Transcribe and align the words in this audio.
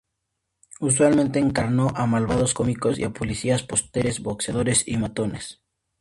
Usualmente 0.79 1.37
encarnó 1.37 1.89
a 1.95 2.07
malvados 2.07 2.55
cómicos 2.55 2.97
y 2.97 3.03
a 3.03 3.11
policías, 3.11 3.61
porteros, 3.61 4.19
boxeadores 4.21 4.87
y 4.87 4.97
matones. 4.97 5.61